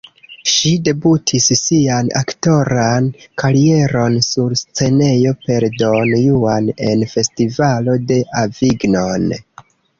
Ŝi 0.51 0.69
debutis 0.85 1.49
sian 1.59 2.09
aktoran 2.21 3.11
karieron 3.43 4.17
sur 4.29 4.57
scenejo, 4.63 5.37
per 5.45 5.69
"Don 5.83 6.17
Juan" 6.25 6.75
en 6.91 7.07
Festivalo 7.15 7.99
de 8.13 8.21
Avignon. 8.45 9.33